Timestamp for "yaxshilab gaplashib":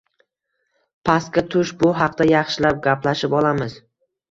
2.31-3.39